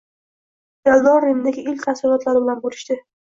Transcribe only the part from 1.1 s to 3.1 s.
Rimdagi ilk taassurotlari bilan bo‘lishdi